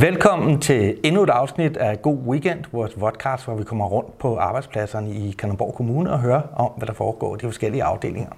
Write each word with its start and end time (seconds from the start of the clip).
Velkommen 0.00 0.60
til 0.60 0.98
endnu 1.04 1.22
et 1.22 1.30
afsnit 1.30 1.76
af 1.76 2.02
God 2.02 2.16
Weekend, 2.16 2.64
vores 2.72 2.94
podcast, 2.94 3.44
hvor 3.44 3.54
vi 3.54 3.64
kommer 3.64 3.86
rundt 3.86 4.18
på 4.18 4.36
arbejdspladserne 4.36 5.10
i 5.10 5.30
Kalundborg 5.38 5.74
Kommune 5.74 6.12
og 6.12 6.20
hører 6.20 6.42
om, 6.56 6.70
hvad 6.76 6.86
der 6.86 6.92
foregår 6.92 7.34
i 7.34 7.38
de 7.38 7.46
forskellige 7.46 7.84
afdelinger. 7.84 8.30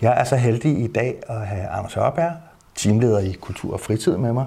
Jeg 0.00 0.20
er 0.20 0.24
så 0.24 0.36
heldig 0.36 0.78
i 0.78 0.86
dag 0.86 1.16
at 1.28 1.46
have 1.46 1.68
Anders 1.68 1.94
Hørberg, 1.94 2.32
teamleder 2.74 3.18
i 3.18 3.32
Kultur 3.32 3.72
og 3.72 3.80
Fritid 3.80 4.16
med 4.16 4.32
mig. 4.32 4.46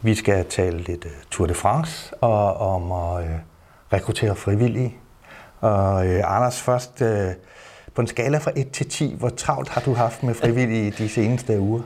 Vi 0.00 0.14
skal 0.14 0.44
tale 0.44 0.78
lidt 0.78 1.04
øh, 1.04 1.12
Tour 1.30 1.46
de 1.46 1.54
France 1.54 2.14
og 2.14 2.56
om 2.56 2.92
at 2.92 3.24
øh, 3.24 3.30
rekruttere 3.92 4.36
frivillige. 4.36 4.96
Og 5.60 6.06
øh, 6.06 6.36
Anders, 6.36 6.60
først 6.60 7.02
på 7.94 8.00
en 8.00 8.06
skala 8.06 8.38
fra 8.38 8.50
1 8.56 8.70
til 8.70 8.88
10, 8.88 9.16
hvor 9.18 9.28
travlt 9.28 9.68
har 9.68 9.80
du 9.80 9.94
haft 9.94 10.22
med 10.22 10.34
frivillige 10.34 10.90
de 10.90 11.08
seneste 11.08 11.60
uger? 11.60 11.82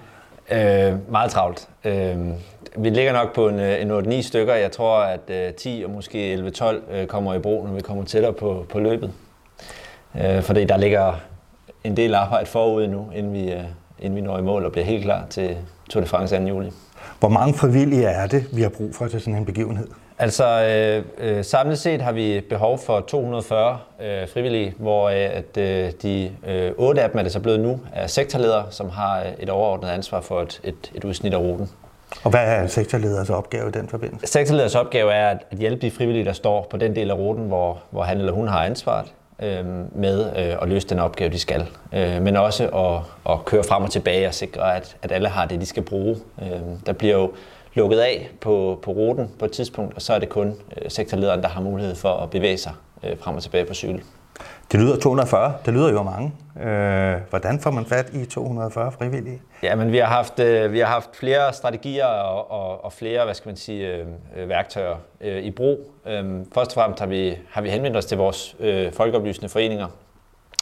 Øh, 0.50 1.10
meget 1.10 1.30
travlt. 1.30 1.68
Øh, 1.84 2.16
vi 2.76 2.90
ligger 2.90 3.12
nok 3.12 3.34
på 3.34 3.48
en, 3.48 3.60
øh, 3.60 3.82
en 3.82 3.90
8-9 3.90 4.22
stykker. 4.22 4.54
Jeg 4.54 4.72
tror, 4.72 4.98
at 4.98 5.30
øh, 5.30 5.54
10 5.54 5.82
og 5.86 5.90
måske 5.90 6.34
11-12 6.34 6.92
øh, 6.94 7.06
kommer 7.06 7.34
i 7.34 7.38
brug, 7.38 7.66
når 7.66 7.74
vi 7.74 7.80
kommer 7.80 8.04
tættere 8.04 8.32
på, 8.32 8.66
på 8.68 8.80
løbet. 8.80 9.12
Øh, 10.20 10.42
fordi 10.42 10.64
der 10.64 10.76
ligger 10.76 11.12
en 11.84 11.96
del 11.96 12.14
arbejde 12.14 12.46
forud 12.46 12.86
nu, 12.86 13.10
inden 13.14 13.32
vi, 13.32 13.52
øh, 13.52 13.64
inden 13.98 14.16
vi 14.16 14.20
når 14.20 14.38
i 14.38 14.42
mål 14.42 14.64
og 14.64 14.72
bliver 14.72 14.84
helt 14.84 15.04
klar 15.04 15.26
til 15.30 15.56
Tour 15.90 16.00
de 16.00 16.08
France 16.08 16.36
2. 16.38 16.42
juli. 16.42 16.70
Hvor 17.20 17.28
mange 17.28 17.54
frivillige 17.54 18.04
er 18.04 18.26
det, 18.26 18.56
vi 18.56 18.62
har 18.62 18.68
brug 18.68 18.94
for 18.94 19.06
til 19.06 19.20
sådan 19.20 19.36
en 19.36 19.44
begivenhed? 19.44 19.88
Altså 20.18 20.44
øh, 20.62 21.04
øh, 21.18 21.44
samlet 21.44 21.78
set 21.78 22.00
har 22.00 22.12
vi 22.12 22.40
behov 22.48 22.78
for 22.78 23.00
240 23.00 23.78
øh, 24.02 24.28
frivillige, 24.28 24.74
hvor 24.78 25.08
øh, 25.08 25.14
at, 25.14 25.56
øh, 25.56 25.92
de 26.02 26.30
øh, 26.46 26.72
8 26.76 27.02
af 27.02 27.10
dem 27.10 27.18
er 27.18 27.22
det 27.22 27.32
så 27.32 27.40
blevet 27.40 27.60
nu 27.60 27.80
er 27.92 28.06
sektorledere, 28.06 28.64
som 28.70 28.90
har 28.90 29.22
et 29.38 29.50
overordnet 29.50 29.88
ansvar 29.88 30.20
for 30.20 30.40
et, 30.40 30.60
et, 30.64 30.92
et 30.94 31.04
udsnit 31.04 31.34
af 31.34 31.38
ruten. 31.38 31.70
Og 32.24 32.30
hvad 32.30 32.40
er 32.40 32.66
sektorleders 32.66 33.30
opgave 33.30 33.68
i 33.68 33.72
den 33.72 33.88
forbindelse? 33.88 34.26
Sektorleders 34.26 34.74
opgave 34.74 35.12
er 35.12 35.28
at 35.28 35.58
hjælpe 35.58 35.86
de 35.86 35.90
frivillige, 35.90 36.24
der 36.24 36.32
står 36.32 36.66
på 36.70 36.76
den 36.76 36.96
del 36.96 37.10
af 37.10 37.14
ruten, 37.14 37.44
hvor, 37.44 37.78
hvor 37.90 38.02
han 38.02 38.18
eller 38.18 38.32
hun 38.32 38.48
har 38.48 38.64
ansvaret 38.64 39.06
øh, 39.42 39.64
med 39.94 40.26
øh, 40.36 40.62
at 40.62 40.68
løse 40.68 40.88
den 40.88 40.98
opgave, 40.98 41.30
de 41.30 41.38
skal. 41.38 41.66
Øh, 41.92 42.22
men 42.22 42.36
også 42.36 42.66
at, 42.68 43.32
at 43.32 43.44
køre 43.44 43.64
frem 43.64 43.82
og 43.82 43.90
tilbage 43.90 44.28
og 44.28 44.34
sikre, 44.34 44.76
at, 44.76 44.96
at 45.02 45.12
alle 45.12 45.28
har 45.28 45.46
det, 45.46 45.60
de 45.60 45.66
skal 45.66 45.82
bruge. 45.82 46.16
Øh, 46.42 46.60
der 46.86 46.92
bliver 46.92 47.14
jo 47.14 47.32
lukket 47.74 47.98
af 47.98 48.30
på, 48.40 48.78
på 48.82 48.90
ruten 48.90 49.30
på 49.38 49.44
et 49.44 49.52
tidspunkt, 49.52 49.94
og 49.94 50.02
så 50.02 50.12
er 50.12 50.18
det 50.18 50.28
kun 50.28 50.54
øh, 50.82 50.90
sektorlederen, 50.90 51.42
der 51.42 51.48
har 51.48 51.60
mulighed 51.60 51.94
for 51.94 52.14
at 52.14 52.30
bevæge 52.30 52.58
sig 52.58 52.72
øh, 53.04 53.18
frem 53.18 53.36
og 53.36 53.42
tilbage 53.42 53.64
på 53.64 53.74
cykel. 53.74 54.02
Det 54.72 54.80
lyder 54.80 54.96
240. 54.96 55.54
Det 55.66 55.74
lyder 55.74 55.90
jo 55.90 56.02
mange. 56.02 56.32
Øh, 56.62 57.20
hvordan 57.30 57.60
får 57.60 57.70
man 57.70 57.86
fat 57.86 58.10
i 58.12 58.24
240 58.24 58.92
frivillige? 58.92 59.42
Ja, 59.62 59.74
men 59.74 59.92
vi 59.92 59.98
har 59.98 60.06
haft, 60.06 60.38
øh, 60.38 60.72
vi 60.72 60.78
har 60.78 60.86
haft 60.86 61.16
flere 61.16 61.52
strategier 61.52 62.06
og, 62.06 62.50
og, 62.50 62.84
og 62.84 62.92
flere, 62.92 63.24
hvad 63.24 63.34
skal 63.34 63.48
man 63.48 63.56
sige, 63.56 63.96
øh, 64.36 64.48
værktøjer 64.48 64.96
øh, 65.20 65.42
i 65.42 65.50
brug. 65.50 65.92
Øh, 66.06 66.24
først 66.54 66.70
og 66.70 66.74
fremmest 66.74 67.00
har 67.00 67.06
vi, 67.06 67.38
har 67.50 67.62
vi 67.62 67.70
henvendt 67.70 67.96
os 67.96 68.06
til 68.06 68.18
vores 68.18 68.56
øh, 68.60 68.92
folkeoplysende 68.92 69.48
foreninger 69.48 69.86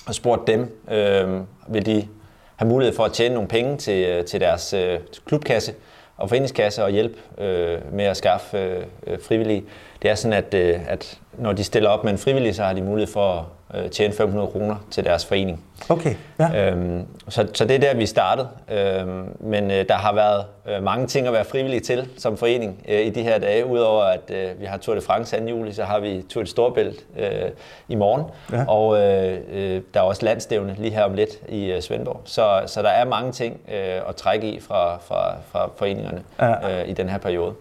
og 0.06 0.14
spurgt 0.14 0.46
dem, 0.46 0.80
øh, 0.90 1.40
vil 1.68 1.86
de 1.86 2.08
have 2.56 2.68
mulighed 2.68 2.96
for 2.96 3.04
at 3.04 3.12
tjene 3.12 3.34
nogle 3.34 3.48
penge 3.48 3.76
til, 3.76 4.24
til 4.24 4.40
deres 4.40 4.72
øh, 4.72 4.98
klubkasse 5.26 5.72
og 6.20 6.28
foreningskasse 6.28 6.84
og 6.84 6.90
hjælp 6.90 7.16
øh, 7.38 7.78
med 7.92 8.04
at 8.04 8.16
skaffe 8.16 8.58
øh, 8.58 8.82
øh, 9.06 9.18
frivillige. 9.22 9.64
Det 10.02 10.10
er 10.10 10.14
sådan, 10.14 10.32
at, 10.32 10.54
øh, 10.54 10.80
at 10.88 11.18
når 11.38 11.52
de 11.52 11.64
stiller 11.64 11.90
op 11.90 12.04
med 12.04 12.12
en 12.12 12.18
frivillig, 12.18 12.54
så 12.54 12.62
har 12.62 12.72
de 12.72 12.82
mulighed 12.82 13.12
for 13.12 13.32
at 13.32 13.44
øh, 13.74 13.90
tjene 13.90 14.14
500 14.14 14.48
kroner 14.48 14.76
til 14.90 15.04
deres 15.04 15.26
forening. 15.26 15.64
Okay, 15.88 16.14
ja. 16.38 16.70
Øhm, 16.70 17.06
så, 17.28 17.46
så 17.54 17.64
det 17.64 17.74
er 17.74 17.78
der, 17.78 17.94
vi 17.94 18.06
startede. 18.06 18.48
Øhm, 18.70 19.28
men 19.40 19.70
øh, 19.70 19.88
der 19.88 19.94
har 19.94 20.14
været 20.14 20.44
øh, 20.68 20.82
mange 20.82 21.06
ting 21.06 21.26
at 21.26 21.32
være 21.32 21.44
frivillig 21.44 21.82
til 21.82 22.08
som 22.18 22.36
forening 22.36 22.84
øh, 22.88 23.00
i 23.00 23.10
de 23.10 23.22
her 23.22 23.38
dage. 23.38 23.66
Udover 23.66 24.02
at 24.04 24.30
øh, 24.30 24.60
vi 24.60 24.64
har 24.64 24.76
Tour 24.76 24.94
de 24.94 25.00
France 25.00 25.40
2. 25.40 25.46
juli, 25.46 25.72
så 25.72 25.84
har 25.84 26.00
vi 26.00 26.22
Tour 26.30 26.42
de 26.42 26.50
Storbælt 26.50 27.04
øh, 27.18 27.50
i 27.88 27.94
morgen. 27.94 28.24
Ja. 28.52 28.64
Og 28.68 29.02
øh, 29.02 29.38
øh, 29.52 29.82
der 29.94 30.00
er 30.00 30.04
også 30.04 30.24
landstævne 30.24 30.76
lige 30.78 30.94
her 30.94 31.04
om 31.04 31.14
lidt 31.14 31.30
i 31.48 31.64
øh, 31.64 31.82
Svendborg. 31.82 32.20
Så, 32.24 32.62
så 32.66 32.82
der 32.82 32.88
er 32.88 33.04
mange 33.04 33.32
ting 33.32 33.60
øh, 33.72 34.00
at 34.08 34.16
trække 34.16 34.50
i 34.50 34.60
fra, 34.60 34.96
fra, 34.96 35.34
fra 35.52 35.70
foreningerne 35.76 36.22
ja. 36.40 36.82
øh, 36.82 36.88
i 36.88 36.92
den 36.92 37.08
her 37.08 37.18
periode. 37.18 37.52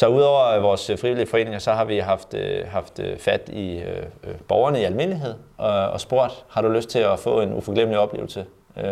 Så 0.00 0.06
udover 0.06 0.58
vores 0.58 0.90
frivillige 1.00 1.26
foreninger, 1.26 1.58
så 1.58 1.72
har 1.72 1.84
vi 1.84 1.98
haft, 1.98 2.34
øh, 2.34 2.68
haft 2.68 2.98
øh, 2.98 3.18
fat 3.18 3.48
i 3.48 3.78
øh, 3.78 4.34
borgerne 4.48 4.80
i 4.80 4.84
almindelighed 4.84 5.34
og, 5.58 5.90
og 5.90 6.00
spurgt, 6.00 6.44
har 6.50 6.62
du 6.62 6.68
lyst 6.68 6.88
til 6.88 6.98
at 6.98 7.18
få 7.18 7.40
en 7.40 7.52
uforglemmelig 7.52 7.98
oplevelse 7.98 8.44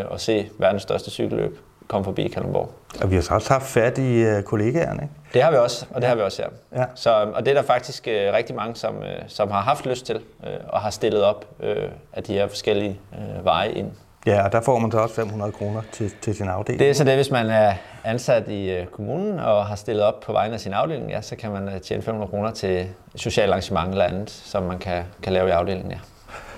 og 0.08 0.20
se 0.20 0.48
verdens 0.58 0.82
største 0.82 1.10
cykelløb 1.10 1.58
komme 1.88 2.04
forbi 2.04 2.28
Kalundborg? 2.28 2.70
Og 3.02 3.10
vi 3.10 3.14
har 3.14 3.22
så 3.22 3.34
også 3.34 3.52
haft 3.52 3.66
fat 3.66 3.98
i 3.98 4.42
kollegaerne, 4.42 5.02
ikke? 5.02 5.14
Det 5.34 5.42
har 5.42 5.50
vi 5.50 5.56
også, 5.56 5.86
og 5.91 6.00
det 6.00 6.08
har 6.08 6.16
vi 6.16 6.22
også, 6.22 6.42
ja. 6.42 6.80
ja. 6.80 6.86
Så, 6.94 7.10
og 7.34 7.46
det 7.46 7.50
er 7.50 7.54
der 7.54 7.62
faktisk 7.62 8.06
rigtig 8.06 8.56
mange, 8.56 8.75
som, 8.75 8.94
som 9.26 9.50
har 9.50 9.60
haft 9.60 9.86
lyst 9.86 10.06
til 10.06 10.20
og 10.69 10.80
har 10.80 10.90
stillet 10.90 11.22
op 11.22 11.46
af 12.12 12.22
de 12.22 12.32
her 12.32 12.48
forskellige 12.48 13.00
veje 13.42 13.72
ind 13.72 13.92
Ja, 14.28 14.44
og 14.44 14.52
der 14.52 14.60
får 14.60 14.78
man 14.78 14.90
så 14.90 14.98
også 14.98 15.14
500 15.14 15.52
kroner 15.52 15.82
til, 15.92 16.12
til 16.20 16.36
sin 16.36 16.48
afdeling. 16.48 16.80
Det 16.80 16.90
er 16.90 16.94
så 16.94 17.04
det, 17.04 17.14
hvis 17.14 17.30
man 17.30 17.50
er 17.50 17.74
ansat 18.04 18.48
i 18.48 18.70
øh, 18.70 18.86
kommunen 18.86 19.38
og 19.38 19.66
har 19.66 19.76
stillet 19.76 20.04
op 20.04 20.20
på 20.20 20.32
vegne 20.32 20.54
af 20.54 20.60
sin 20.60 20.72
afdeling, 20.72 21.10
ja, 21.10 21.20
så 21.20 21.36
kan 21.36 21.50
man 21.50 21.68
øh, 21.68 21.80
tjene 21.80 22.02
500 22.02 22.30
kroner 22.30 22.50
til 22.50 22.86
social 23.16 23.48
arrangement 23.48 23.90
eller 23.90 24.04
andet, 24.04 24.30
som 24.30 24.62
man 24.62 24.78
kan, 24.78 25.02
kan 25.22 25.32
lave 25.32 25.48
i 25.48 25.50
afdelingen. 25.50 25.90
Ja. 25.90 25.98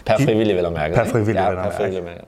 Per 0.06 0.24
frivillig, 0.24 0.56
vil 0.56 0.62
jeg 0.62 0.72
mærke. 0.72 0.94
Per 0.94 1.04
frivillig, 1.04 1.34
ja, 1.34 1.54
per 1.54 1.70
frivillig, 1.70 2.04
mærke. 2.04 2.20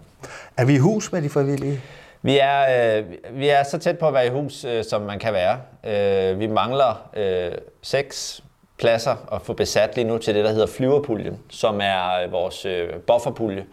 Er 0.57 0.65
vi 0.65 0.75
i 0.75 0.79
hus 0.79 1.13
med 1.13 1.23
de 1.23 1.29
frivillige? 1.29 1.81
Vi 2.23 2.39
er, 2.39 2.99
øh, 2.99 3.05
vi 3.31 3.49
er 3.49 3.63
så 3.63 3.79
tæt 3.79 3.99
på 3.99 4.09
at 4.09 4.15
være 4.15 4.27
i 4.27 4.31
hus, 4.31 4.65
øh, 4.65 4.85
som 4.85 5.03
man 5.03 5.19
kan 5.19 5.33
være. 5.33 5.59
Øh, 5.85 6.41
vi 6.41 6.47
mangler 6.47 7.11
øh, 7.17 7.53
seks 7.83 8.45
pladser 8.79 9.35
at 9.35 9.43
få 9.43 9.53
besat 9.53 9.97
lige 9.97 10.09
nu 10.09 10.19
til 10.19 10.35
det, 10.35 10.45
der 10.45 10.51
hedder 10.51 10.67
flyverpuljen, 10.67 11.39
som 11.51 11.81
er 11.81 12.25
øh, 12.25 12.33
vores 12.33 12.67
øh, 12.67 12.89
bufferpulje. 13.07 13.65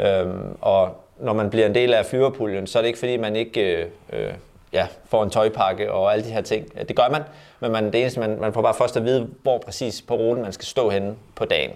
Øh, 0.00 0.26
og 0.60 1.05
når 1.18 1.32
man 1.32 1.50
bliver 1.50 1.66
en 1.66 1.74
del 1.74 1.94
af 1.94 2.06
flyverpuljen, 2.06 2.66
så 2.66 2.78
er 2.78 2.82
det 2.82 2.86
ikke 2.86 2.98
fordi, 2.98 3.16
man 3.16 3.36
ikke 3.36 3.76
øh, 3.76 3.86
øh 4.12 4.32
ja, 4.72 4.86
får 5.04 5.22
en 5.22 5.30
tøjpakke 5.30 5.92
og 5.92 6.12
alle 6.12 6.24
de 6.24 6.30
her 6.30 6.40
ting. 6.40 6.88
Det 6.88 6.96
gør 6.96 7.08
man, 7.08 7.22
men 7.60 7.72
man, 7.72 7.92
det 7.92 8.00
eneste, 8.00 8.20
man, 8.20 8.40
man 8.40 8.52
får 8.52 8.62
bare 8.62 8.74
først 8.74 8.96
at 8.96 9.04
vide, 9.04 9.28
hvor 9.42 9.58
præcis 9.58 10.02
på 10.02 10.14
ruten 10.14 10.42
man 10.42 10.52
skal 10.52 10.66
stå 10.66 10.90
henne 10.90 11.14
på 11.34 11.44
dagen. 11.44 11.70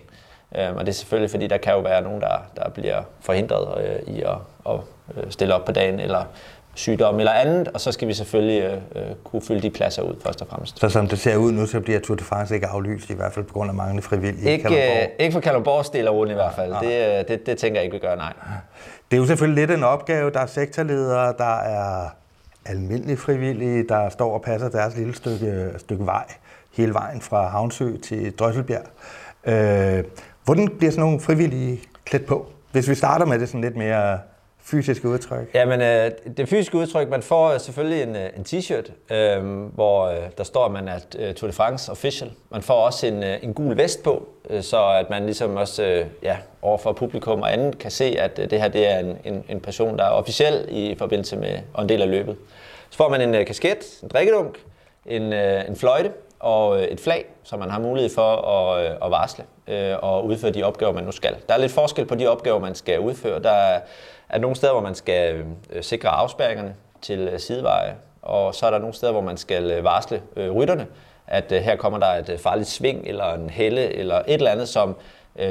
Øh, 0.56 0.76
og 0.76 0.80
det 0.80 0.88
er 0.88 0.92
selvfølgelig, 0.92 1.30
fordi 1.30 1.46
der 1.46 1.56
kan 1.56 1.72
jo 1.72 1.80
være 1.80 2.02
nogen, 2.02 2.20
der, 2.20 2.46
der 2.56 2.70
bliver 2.70 3.02
forhindret 3.20 3.84
øh, 3.84 4.14
i 4.14 4.22
at, 4.22 4.36
at 4.66 4.80
øh, 5.16 5.30
stille 5.30 5.54
op 5.54 5.64
på 5.64 5.72
dagen, 5.72 6.00
eller 6.00 6.24
sygdom 6.75 7.19
eller 7.19 7.32
andet, 7.32 7.69
og 7.69 7.81
så 7.81 7.92
skal 7.92 8.08
vi 8.08 8.14
selvfølgelig 8.14 8.62
øh, 8.62 8.72
øh, 8.97 9.14
kunne 9.25 9.42
fylde 9.42 9.60
de 9.60 9.70
pladser 9.70 10.03
ud 10.03 10.14
først 10.25 10.42
og 10.42 10.48
fremmest. 10.48 10.81
Så 10.81 10.88
som 10.88 11.06
det 11.06 11.19
ser 11.19 11.36
ud 11.36 11.53
nu, 11.53 11.66
så 11.66 11.81
bliver 11.81 12.00
Tour 12.00 12.16
de 12.16 12.25
France 12.25 12.54
ikke 12.54 12.66
aflyst, 12.66 13.10
i 13.10 13.14
hvert 13.14 13.32
fald 13.32 13.44
på 13.44 13.53
grund 13.53 13.70
af 13.70 13.75
manglende 13.75 14.03
frivillige 14.03 14.50
ikke, 14.50 14.60
i 14.60 14.62
Kalundborg? 14.62 15.03
Øh, 15.03 15.09
ikke 15.19 15.32
for 15.32 15.41
Kalundborgs 15.41 15.91
del 15.91 16.06
af 16.06 16.10
ruten 16.10 16.30
i 16.30 16.34
hvert 16.34 16.54
fald. 16.54 16.72
Ja. 16.72 16.78
Det, 16.78 17.19
øh, 17.19 17.28
det, 17.28 17.47
det 17.47 17.59
tænker 17.59 17.80
jeg 17.80 17.84
ikke, 17.84 17.94
vi 17.94 18.00
gør, 18.00 18.16
nej. 18.16 18.32
Det 19.10 19.16
er 19.16 19.20
jo 19.20 19.26
selvfølgelig 19.26 19.66
lidt 19.66 19.78
en 19.78 19.84
opgave. 19.84 20.30
Der 20.30 20.41
er 20.41 20.47
sektorledere, 20.47 21.34
der 21.38 21.59
er 21.59 22.09
almindelige 22.66 23.16
frivillige, 23.16 23.88
der 23.88 24.09
står 24.09 24.34
og 24.34 24.42
passer 24.42 24.69
deres 24.69 24.97
lille 24.97 25.14
stykke, 25.14 25.70
stykke 25.78 26.06
vej 26.06 26.25
hele 26.76 26.94
vejen 26.94 27.20
fra 27.20 27.48
Havnsø 27.48 27.97
til 27.97 28.32
Drøsselbjerg. 28.32 28.84
Øh, 29.44 30.04
hvordan 30.44 30.69
bliver 30.78 30.91
sådan 30.91 31.04
nogle 31.04 31.20
frivillige 31.20 31.80
klædt 32.04 32.26
på? 32.26 32.47
Hvis 32.72 32.88
vi 32.88 32.94
starter 32.94 33.26
med 33.26 33.38
det 33.38 33.48
sådan 33.48 33.60
lidt 33.60 33.76
mere 33.76 34.19
fysiske 34.62 35.09
udtryk? 35.09 35.54
Jamen, 35.54 35.81
øh, 35.81 36.10
det 36.37 36.48
fysiske 36.48 36.76
udtryk, 36.78 37.09
man 37.09 37.22
får 37.22 37.59
selvfølgelig 37.59 38.03
en, 38.03 38.16
øh, 38.16 38.28
en 38.37 38.44
t-shirt, 38.48 39.15
øh, 39.15 39.44
hvor 39.75 40.06
øh, 40.06 40.16
der 40.38 40.44
står, 40.44 40.65
at 40.65 40.72
man 40.72 40.88
er 40.88 40.98
øh, 41.19 41.34
Tour 41.34 41.48
de 41.48 41.53
France 41.53 41.93
official. 41.93 42.31
Man 42.50 42.62
får 42.62 42.75
også 42.75 43.06
en, 43.06 43.22
øh, 43.22 43.38
en 43.43 43.54
gul 43.54 43.76
vest 43.76 44.03
på, 44.03 44.28
øh, 44.50 44.62
så 44.62 44.88
at 44.88 45.10
man 45.10 45.25
ligesom 45.25 45.56
også 45.56 45.84
øh, 45.84 46.06
ja, 46.22 46.36
overfor 46.62 46.92
publikum 46.92 47.42
og 47.42 47.53
andet 47.53 47.78
kan 47.78 47.91
se, 47.91 48.04
at 48.04 48.39
øh, 48.39 48.51
det 48.51 48.60
her 48.60 48.68
det 48.68 48.89
er 48.89 48.98
en, 48.98 49.18
en, 49.24 49.45
en 49.48 49.60
person, 49.60 49.98
der 49.98 50.04
er 50.04 50.10
officiel 50.10 50.66
i 50.68 50.95
forbindelse 50.98 51.36
med 51.36 51.59
og 51.74 51.83
en 51.83 51.89
del 51.89 52.03
af 52.03 52.10
løbet. 52.10 52.36
Så 52.91 52.97
får 52.97 53.09
man 53.09 53.21
en 53.21 53.34
øh, 53.34 53.47
kasket, 53.47 53.98
en 54.03 54.09
drikkedunk, 54.09 54.59
en, 55.06 55.33
øh, 55.33 55.68
en 55.68 55.77
fløjte 55.77 56.10
og 56.41 56.83
øh, 56.83 56.84
et 56.84 57.01
flag, 57.01 57.25
så 57.42 57.57
man 57.57 57.71
har 57.71 57.78
mulighed 57.78 58.10
for 58.15 58.37
at, 58.37 58.84
øh, 58.84 58.91
at 59.04 59.10
varsle 59.10 59.45
øh, 59.69 59.97
og 60.03 60.27
udføre 60.27 60.51
de 60.51 60.63
opgaver, 60.63 60.92
man 60.92 61.04
nu 61.04 61.13
skal. 61.13 61.37
Der 61.48 61.54
er 61.54 61.59
lidt 61.59 61.72
forskel 61.72 62.07
på 62.07 62.15
de 62.15 62.27
opgaver, 62.27 62.59
man 62.59 62.75
skal 62.75 63.01
udføre. 63.01 63.42
Der 63.42 63.81
er, 64.31 64.39
nogle 64.39 64.57
steder, 64.57 64.72
hvor 64.72 64.83
man 64.83 64.95
skal 64.95 65.45
sikre 65.81 66.09
afspærringerne 66.09 66.75
til 67.03 67.34
sideveje, 67.39 67.95
og 68.22 68.54
så 68.54 68.66
er 68.66 68.71
der 68.71 68.78
nogle 68.78 68.95
steder, 68.95 69.13
hvor 69.13 69.21
man 69.21 69.37
skal 69.37 69.83
varsle 69.83 70.22
rytterne, 70.37 70.87
at 71.27 71.53
her 71.63 71.77
kommer 71.77 71.98
der 71.98 72.07
et 72.07 72.41
farligt 72.41 72.69
sving 72.69 73.07
eller 73.07 73.34
en 73.34 73.51
helle 73.51 73.95
eller 73.95 74.19
et 74.19 74.34
eller 74.34 74.51
andet, 74.51 74.69
som 74.69 74.97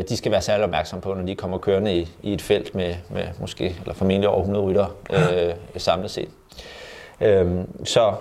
de 0.09 0.17
skal 0.17 0.31
være 0.31 0.41
særlig 0.41 0.63
opmærksom 0.63 1.01
på, 1.01 1.13
når 1.13 1.25
de 1.25 1.35
kommer 1.35 1.57
kørende 1.57 1.95
i, 1.97 2.09
i 2.23 2.33
et 2.33 2.41
felt 2.41 2.75
med, 2.75 2.95
med 3.09 3.27
måske 3.39 3.75
eller 3.81 3.93
formentlig 3.93 4.29
over 4.29 4.39
100 4.39 4.65
rytter 4.65 4.95
øh, 5.17 5.53
samlet 5.77 6.11
set. 6.11 6.29
Øhm, 7.21 7.85
så 7.85 8.13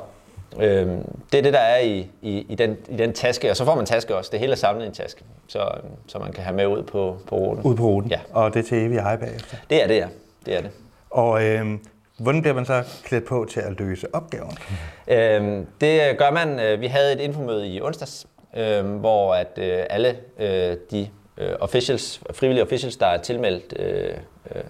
øh, 0.60 0.86
det 1.32 1.38
er 1.38 1.42
det, 1.42 1.52
der 1.52 1.58
er 1.58 1.80
i, 1.80 2.10
i, 2.22 2.46
i, 2.48 2.54
den, 2.54 2.76
i 2.88 2.96
den 2.96 3.12
taske, 3.12 3.50
og 3.50 3.56
så 3.56 3.64
får 3.64 3.74
man 3.74 3.86
taske 3.86 4.16
også. 4.16 4.30
Det 4.32 4.40
hele 4.40 4.52
er 4.52 4.56
samlet 4.56 4.84
i 4.84 4.86
en 4.86 4.94
taske, 4.94 5.24
så, 5.46 5.70
så 6.06 6.18
man 6.18 6.32
kan 6.32 6.44
have 6.44 6.56
med 6.56 6.66
ud 6.66 6.82
på, 6.82 7.16
på 7.26 7.36
ruten. 7.36 7.64
Ud 7.64 7.76
på 7.76 7.84
ruten? 7.84 8.10
Ja. 8.10 8.20
Og 8.32 8.54
det 8.54 8.60
er 8.60 8.68
til 8.68 8.78
evig 8.78 9.02
hej 9.02 9.16
bagefter? 9.16 9.56
Det 9.70 9.82
er 9.82 9.86
det, 9.86 9.96
ja 9.96 10.08
det 10.46 10.56
er 10.56 10.60
det. 10.60 10.70
Og 11.10 11.44
øh, 11.44 11.78
Hvordan 12.18 12.42
bliver 12.42 12.54
man 12.54 12.64
så 12.64 12.84
klædt 13.04 13.24
på 13.24 13.46
til 13.50 13.60
at 13.60 13.80
løse 13.80 14.14
opgaven? 14.14 14.58
Øhm, 15.08 15.66
det 15.80 16.18
gør 16.18 16.30
man. 16.30 16.60
Øh, 16.60 16.80
vi 16.80 16.86
havde 16.86 17.12
et 17.12 17.20
infomøde 17.20 17.68
i 17.68 17.80
onsdags, 17.80 18.26
øh, 18.56 18.86
hvor 18.86 19.34
at 19.34 19.58
øh, 19.58 19.82
alle 19.90 20.16
øh, 20.38 20.76
de 20.90 21.08
øh, 21.38 21.50
officials, 21.60 22.20
frivillige 22.32 22.64
officials, 22.64 22.96
der 22.96 23.06
er 23.06 23.18
tilmeldt, 23.18 23.74
øh, 23.78 24.14
øh, 24.54 24.62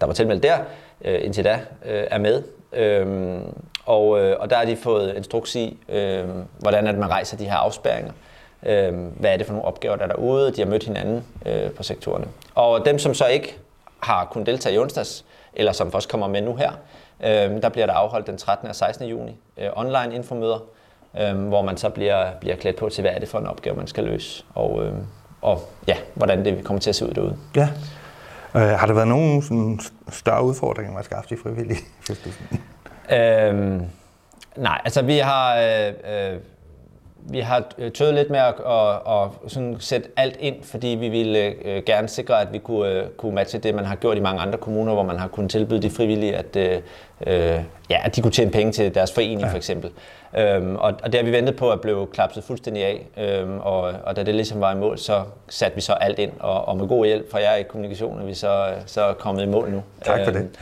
der 0.00 0.06
var 0.06 0.12
tilmeldt 0.14 0.42
der 0.42 0.58
øh, 1.04 1.24
indtil 1.24 1.44
da, 1.44 1.60
øh, 1.84 2.04
er 2.10 2.18
med. 2.18 2.42
Øh, 2.72 3.40
og, 3.86 4.20
øh, 4.20 4.36
og 4.40 4.50
der 4.50 4.56
har 4.56 4.64
de 4.64 4.76
fået 4.76 5.16
instruks 5.16 5.54
i, 5.54 5.78
øh, 5.88 6.24
hvordan 6.58 6.86
at 6.86 6.98
man 6.98 7.10
rejser 7.10 7.36
de 7.36 7.44
her 7.44 7.56
afspærringer. 7.56 8.12
Øh, 8.62 8.94
hvad 8.94 9.32
er 9.32 9.36
det 9.36 9.46
for 9.46 9.52
nogle 9.52 9.68
opgaver, 9.68 9.96
der 9.96 10.04
er 10.04 10.08
derude? 10.08 10.52
De 10.52 10.60
har 10.60 10.68
mødt 10.68 10.84
hinanden 10.84 11.24
øh, 11.46 11.70
på 11.70 11.82
sektorerne. 11.82 12.26
Og 12.54 12.84
dem, 12.84 12.98
som 12.98 13.14
så 13.14 13.26
ikke 13.26 13.58
har 14.00 14.24
kunnet 14.24 14.46
deltage 14.46 14.74
i 14.74 14.78
onsdags, 14.78 15.24
eller 15.54 15.72
som 15.72 15.92
først 15.92 16.08
kommer 16.08 16.28
med 16.28 16.42
nu 16.42 16.54
her, 16.56 16.72
øh, 17.24 17.62
der 17.62 17.68
bliver 17.68 17.86
der 17.86 17.94
afholdt 17.94 18.26
den 18.26 18.38
13. 18.38 18.68
og 18.68 18.74
16. 18.74 19.06
juni 19.06 19.36
øh, 19.58 19.68
online 19.76 20.14
infomøder, 20.14 20.58
øh, 21.20 21.48
hvor 21.48 21.62
man 21.62 21.76
så 21.76 21.88
bliver, 21.88 22.26
bliver 22.40 22.56
klædt 22.56 22.76
på 22.76 22.88
til, 22.88 23.02
hvad 23.02 23.12
er 23.12 23.18
det 23.18 23.28
for 23.28 23.38
en 23.38 23.46
opgave, 23.46 23.76
man 23.76 23.86
skal 23.86 24.04
løse, 24.04 24.44
og, 24.54 24.84
øh, 24.84 24.92
og 25.42 25.62
ja, 25.86 25.96
hvordan 26.14 26.44
det 26.44 26.64
kommer 26.64 26.80
til 26.80 26.90
at 26.90 26.96
se 26.96 27.06
ud 27.06 27.14
derude. 27.14 27.36
Ja. 27.56 27.68
Øh, 28.54 28.62
har 28.62 28.86
der 28.86 28.94
været 28.94 29.08
nogen 29.08 29.42
sådan, 29.42 29.80
større 30.10 30.42
udfordringer, 30.42 30.92
man 30.92 31.04
skal 31.04 31.16
have 31.16 31.38
i 31.38 31.42
frivillige? 31.42 31.78
Øhm, 33.12 33.82
nej, 34.56 34.80
altså 34.84 35.02
vi 35.02 35.18
har... 35.18 35.56
Øh, 35.56 36.32
øh, 36.32 36.38
vi 37.30 37.40
har 37.40 37.64
tøvet 37.94 38.14
lidt 38.14 38.30
med 38.30 38.38
at, 38.38 38.54
at, 38.66 38.90
at 39.10 39.52
sådan 39.52 39.76
sætte 39.80 40.08
alt 40.16 40.36
ind, 40.40 40.56
fordi 40.62 40.86
vi 40.86 41.08
ville 41.08 41.38
øh, 41.38 41.82
gerne 41.86 42.08
sikre, 42.08 42.40
at 42.40 42.52
vi 42.52 42.58
kunne, 42.58 42.90
øh, 42.90 43.08
kunne 43.08 43.34
matche 43.34 43.58
det, 43.58 43.74
man 43.74 43.84
har 43.84 43.96
gjort 43.96 44.16
i 44.16 44.20
mange 44.20 44.40
andre 44.40 44.58
kommuner, 44.58 44.92
hvor 44.92 45.02
man 45.02 45.18
har 45.18 45.28
kunnet 45.28 45.50
tilbyde 45.50 45.82
de 45.82 45.90
frivillige, 45.90 46.36
at, 46.36 46.56
øh, 46.56 46.80
øh 47.26 47.60
ja, 47.90 48.00
at 48.04 48.16
de 48.16 48.22
kunne 48.22 48.32
tjene 48.32 48.50
penge 48.50 48.72
til 48.72 48.94
deres 48.94 49.12
forening 49.12 49.40
ja. 49.40 49.48
for 49.48 49.56
eksempel. 49.56 49.90
Øhm, 50.38 50.76
og, 50.76 50.94
og 51.02 51.12
det 51.12 51.14
har 51.14 51.24
vi 51.24 51.32
ventet 51.32 51.56
på 51.56 51.70
at 51.70 51.80
blive 51.80 52.06
klapset 52.06 52.44
fuldstændig 52.44 52.84
af, 52.84 53.06
øhm, 53.16 53.58
og, 53.58 53.80
og 54.04 54.16
da 54.16 54.22
det 54.22 54.34
ligesom 54.34 54.60
var 54.60 54.72
i 54.72 54.76
mål, 54.76 54.98
så 54.98 55.22
satte 55.48 55.74
vi 55.74 55.80
så 55.80 55.92
alt 55.92 56.18
ind, 56.18 56.32
og, 56.40 56.68
og 56.68 56.76
med 56.76 56.88
god 56.88 57.06
hjælp 57.06 57.30
fra 57.30 57.40
jer 57.40 57.54
i 57.54 57.62
kommunikation 57.62 58.20
er 58.20 58.24
vi 58.24 58.34
så, 58.34 58.66
så 58.86 59.14
kommet 59.18 59.42
i 59.42 59.46
mål 59.46 59.70
nu. 59.70 59.82
Tak 60.04 60.20
for 60.24 60.30
øhm, 60.30 60.48
det. 60.48 60.58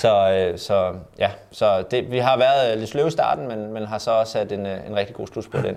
Så, 0.00 0.32
øh, 0.32 0.58
så 0.58 0.92
ja, 1.18 1.30
så 1.50 1.84
det, 1.90 2.10
vi 2.10 2.18
har 2.18 2.38
været 2.38 2.78
lidt 2.78 2.90
sløve 2.90 3.08
i 3.08 3.10
starten, 3.10 3.48
men, 3.48 3.72
men 3.72 3.86
har 3.86 3.98
så 3.98 4.10
også 4.10 4.32
sat 4.32 4.52
en, 4.52 4.66
øh, 4.66 4.86
en 4.88 4.96
rigtig 4.96 5.16
god 5.16 5.26
slus 5.26 5.48
på 5.48 5.58
den. 5.58 5.76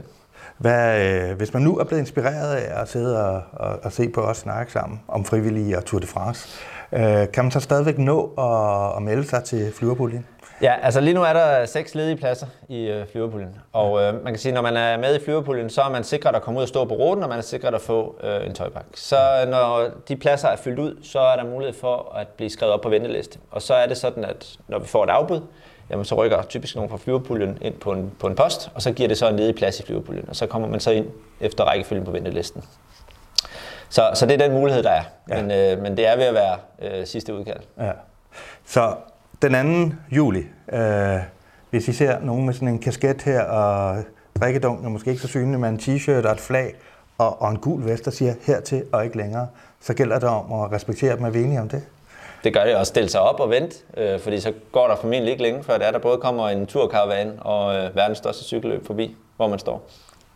Hvad, 0.58 1.02
øh, 1.02 1.38
hvis 1.38 1.54
man 1.54 1.62
nu 1.62 1.78
er 1.78 1.84
blevet 1.84 2.02
inspireret 2.02 2.56
af 2.56 2.82
at 2.82 2.90
sidde 2.90 3.26
og, 3.26 3.42
og, 3.54 3.80
og 3.84 3.92
se 3.92 4.10
på 4.10 4.22
os 4.22 4.38
snakke 4.38 4.72
sammen 4.72 5.02
om 5.08 5.26
frivillige 5.26 5.78
og 5.78 5.86
Tour 5.86 6.00
de 6.00 6.08
France, 6.08 6.48
øh, 6.94 7.32
kan 7.34 7.44
man 7.44 7.52
så 7.52 7.60
stadigvæk 7.60 7.98
nå 7.98 8.34
at, 8.38 8.98
at 8.98 9.04
melde 9.04 9.28
sig 9.28 9.44
til 9.44 9.74
flyverpuljen? 9.74 10.26
Ja, 10.62 10.76
altså 10.82 11.02
lige 11.02 11.14
nu 11.14 11.24
er 11.24 11.34
der 11.34 11.66
seks 11.66 11.96
ledige 11.96 12.18
pladser 12.18 12.48
i 12.70 12.88
øh, 12.88 13.08
flyverpuljen. 13.08 13.56
Og 13.74 14.02
øh, 14.02 14.24
man 14.24 14.34
kan 14.34 14.40
sige, 14.40 14.52
når 14.52 14.62
man 14.62 14.78
er 14.78 14.98
med 14.98 15.16
i 15.16 15.24
flyverpuljen, 15.24 15.70
så 15.70 15.82
er 15.82 15.90
man 15.90 16.04
sikret 16.04 16.36
at 16.36 16.42
komme 16.42 16.58
ud 16.58 16.64
og 16.64 16.68
stå 16.68 16.86
på 16.86 16.94
ruten, 16.94 17.24
og 17.24 17.30
man 17.30 17.38
er 17.38 17.42
sikret 17.42 17.76
at 17.76 17.82
få 17.82 18.16
øh, 18.24 18.46
en 18.46 18.54
tøjpakke. 18.54 18.90
Så 18.96 19.46
når 19.48 19.90
de 20.08 20.16
pladser 20.16 20.48
er 20.48 20.56
fyldt 20.56 20.80
ud, 20.80 21.04
så 21.04 21.20
er 21.20 21.36
der 21.36 21.44
mulighed 21.44 21.76
for 21.76 22.16
at 22.16 22.28
blive 22.28 22.50
skrevet 22.50 22.74
op 22.74 22.82
på 22.82 22.90
venteliste. 22.90 23.40
Og 23.52 23.62
så 23.62 23.74
er 23.74 23.88
det 23.88 23.98
sådan, 23.98 24.26
at 24.26 24.58
når 24.68 24.80
vi 24.80 24.88
får 24.88 25.04
et 25.04 25.10
afbud, 25.10 25.42
jamen 25.90 26.06
så 26.06 26.16
rykker 26.16 26.44
typisk 26.44 26.76
nogen 26.76 26.90
fra 26.90 26.98
flyverpuljen 26.98 27.58
ind 27.62 27.76
på 27.76 27.92
en, 27.92 28.12
på 28.20 28.28
en 28.28 28.36
post, 28.36 28.72
og 28.76 28.82
så 28.82 28.92
giver 28.92 29.08
det 29.08 29.18
så 29.18 29.30
en 29.30 29.36
ledig 29.36 29.56
plads 29.56 29.80
i 29.80 29.84
flyverpuljen, 29.84 30.30
og 30.30 30.36
så 30.36 30.48
kommer 30.48 30.68
man 30.68 30.80
så 30.80 30.92
ind 30.92 31.08
efter 31.40 31.64
rækkefølgen 31.64 32.06
på 32.06 32.12
ventelisten. 32.12 32.64
Så, 33.90 34.12
så 34.14 34.26
det 34.26 34.34
er 34.34 34.48
den 34.48 34.52
mulighed, 34.52 34.84
der 34.84 34.92
er. 34.92 35.04
Ja. 35.30 35.42
Men, 35.42 35.52
øh, 35.52 35.82
men 35.84 35.98
det 35.98 36.08
er 36.08 36.16
ved 36.16 36.26
at 36.26 36.34
være 36.34 36.58
øh, 36.82 37.06
sidste 37.06 37.34
udkald. 37.34 37.60
Ja. 37.80 37.92
Så 38.66 38.96
den 39.42 39.90
2. 39.90 39.96
juli, 40.16 40.44
øh, 40.74 41.18
hvis 41.70 41.88
I 41.88 41.94
ser 41.94 42.20
nogen 42.20 42.46
med 42.46 42.54
sådan 42.54 42.68
en 42.68 42.80
kasket 42.80 43.22
her 43.22 43.42
og 43.44 44.04
drikkedunk, 44.40 44.86
og 44.86 44.92
måske 44.92 45.10
ikke 45.10 45.22
så 45.22 45.28
synlig, 45.28 45.60
med 45.60 45.70
en 45.70 45.78
t-shirt 45.78 46.28
og 46.28 46.32
et 46.32 46.40
flag 46.40 46.76
og, 47.18 47.42
og 47.42 47.52
en 47.52 47.58
gul 47.58 47.86
vest, 47.86 48.06
der 48.06 48.12
siger 48.12 48.34
hertil 48.42 48.84
og 48.92 49.06
ikke 49.06 49.18
længere, 49.18 49.48
så 49.82 49.94
gælder 49.94 50.20
det 50.20 50.30
om 50.30 50.62
at 50.62 50.72
respektere 50.72 51.16
dem. 51.16 51.26
Er 51.26 51.30
vi 51.30 51.44
enige 51.44 51.62
om 51.62 51.70
det? 51.70 51.82
Det 52.44 52.54
gør 52.54 52.64
det 52.64 52.76
også 52.76 52.90
stille 52.90 53.10
sig 53.10 53.22
op 53.22 53.40
og 53.40 53.50
vente, 53.50 53.76
øh, 53.98 54.20
fordi 54.20 54.40
så 54.40 54.54
går 54.72 54.88
der 54.88 54.96
formentlig 54.96 55.32
ikke 55.32 55.44
længe, 55.44 55.64
før 55.64 55.78
der, 55.78 55.92
der 55.92 56.00
både 56.00 56.18
kommer 56.18 56.50
en 56.50 56.66
turkaravan 56.66 57.32
og 57.42 57.76
øh, 57.76 57.96
verdens 57.96 58.18
største 58.18 58.44
cykelløb 58.44 58.88
forbi, 58.88 59.16
hvor 59.36 59.48
man 59.48 59.60
står. 59.60 59.90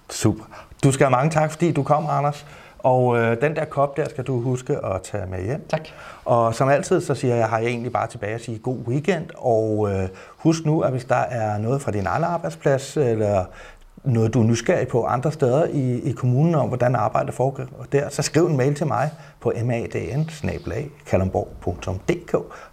Super. 0.09 0.44
Du 0.83 0.91
skal 0.91 1.05
have 1.05 1.11
mange 1.11 1.31
tak, 1.31 1.51
fordi 1.51 1.71
du 1.71 1.83
kom, 1.83 2.07
Anders. 2.09 2.45
Og 2.83 3.18
øh, 3.18 3.41
den 3.41 3.56
der 3.56 3.65
kop 3.65 3.97
der 3.97 4.09
skal 4.09 4.24
du 4.24 4.41
huske 4.41 4.85
at 4.85 5.01
tage 5.01 5.25
med 5.25 5.44
hjem. 5.44 5.68
Tak. 5.69 5.88
Og 6.25 6.56
som 6.56 6.69
altid, 6.69 7.01
så 7.01 7.15
siger 7.15 7.35
jeg, 7.35 7.50
har 7.50 7.57
jeg 7.57 7.68
egentlig 7.68 7.91
bare 7.91 8.07
tilbage 8.07 8.35
at 8.35 8.41
sige 8.41 8.59
god 8.59 8.77
weekend. 8.88 9.25
Og 9.38 9.91
øh, 9.91 10.09
husk 10.38 10.65
nu, 10.65 10.81
at 10.81 10.91
hvis 10.91 11.06
der 11.06 11.15
er 11.15 11.57
noget 11.57 11.81
fra 11.81 11.91
din 11.91 12.06
egen 12.06 12.24
arbejdsplads, 12.24 12.97
eller 12.97 13.45
noget, 14.03 14.33
du 14.33 14.41
er 14.41 14.44
nysgerrig 14.44 14.88
på 14.88 15.06
andre 15.06 15.31
steder 15.31 15.65
i, 15.65 16.00
i 16.00 16.12
kommunen 16.12 16.56
om, 16.56 16.68
hvordan 16.68 16.95
arbejdet 16.95 17.33
foregår 17.33 17.65
der, 17.91 18.09
så 18.09 18.21
skriv 18.21 18.45
en 18.45 18.57
mail 18.57 18.75
til 18.75 18.88
mig 18.88 19.09
på 19.39 19.53
madn 19.65 19.88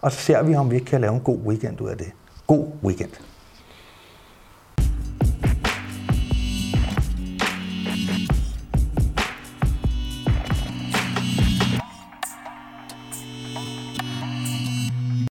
og 0.00 0.12
så 0.12 0.18
ser 0.18 0.42
vi, 0.42 0.54
om 0.54 0.70
vi 0.70 0.74
ikke 0.74 0.86
kan 0.86 1.00
lave 1.00 1.14
en 1.14 1.20
god 1.20 1.38
weekend 1.38 1.80
ud 1.80 1.88
af 1.88 1.96
det. 1.96 2.12
God 2.46 2.66
weekend. 2.84 3.29